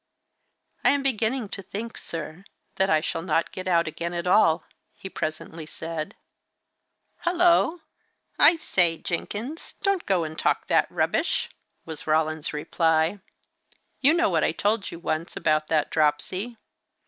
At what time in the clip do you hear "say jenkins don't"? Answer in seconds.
8.55-10.07